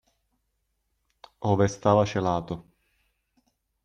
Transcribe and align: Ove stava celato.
Ove 1.51 1.67
stava 1.67 2.05
celato. 2.05 2.59